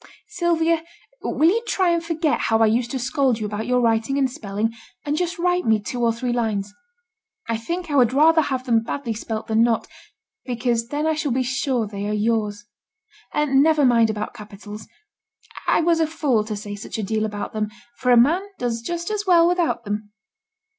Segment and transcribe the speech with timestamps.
[0.29, 0.81] 'Sylvia,
[1.21, 4.27] will you try and forget how I used to scold you about your writing and
[4.27, 4.73] spelling,
[5.05, 6.73] and just write me two or three lines.
[7.47, 9.85] I think I would rather have them badly spelt than not,
[10.43, 12.65] because then I shall be sure they are yours.
[13.31, 14.87] And never mind about capitals;
[15.67, 18.81] I was a fool to say such a deal about them, for a man does
[18.81, 20.09] just as well without them.